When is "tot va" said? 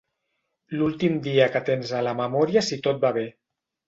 2.89-3.13